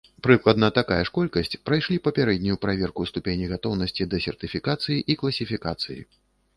[0.27, 6.01] Прыкладна такая ж колькасць прайшлі папярэднюю праверку ступені гатоўнасці да сертыфікацыі і класіфікацыі.